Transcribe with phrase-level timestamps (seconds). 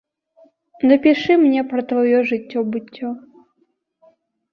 [0.89, 3.13] Напішы мне пра тваё жыццё-быццё.